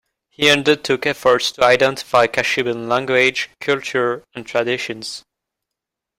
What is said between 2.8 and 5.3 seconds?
language, culture and traditions.